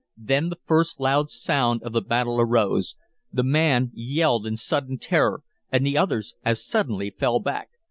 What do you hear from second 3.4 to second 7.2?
man yelled in sudden terror; and the others as suddenly